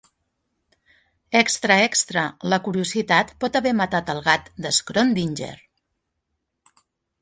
Extra 1.39 1.77
extra! 1.89 2.25
La 2.55 2.59
curiositat 2.69 3.37
pot 3.45 3.61
haver 3.63 3.77
matat 3.85 4.13
el 4.17 4.27
gat 4.33 4.53
d’Schrödinger! 4.67 5.57